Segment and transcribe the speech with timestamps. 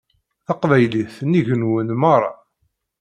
[0.45, 1.61] Taqbaylit nnig-wen
[2.01, 2.31] merra.